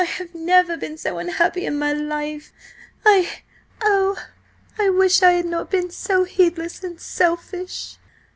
I 0.01 0.05
have 0.05 0.33
never 0.33 0.77
been 0.77 0.97
so 0.97 1.19
unhappy 1.19 1.63
in 1.63 1.77
my 1.77 1.93
life! 1.93 2.51
I–oh, 3.05 4.17
I 4.79 4.89
wish 4.89 5.21
I 5.21 5.33
had 5.33 5.45
not 5.45 5.69
been 5.69 5.91
so 5.91 6.23
heedless 6.23 6.83
and 6.83 6.99
selfish!" 6.99 7.97